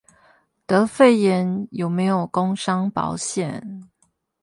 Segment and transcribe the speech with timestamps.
[0.65, 3.83] 得肺炎有沒有工傷保險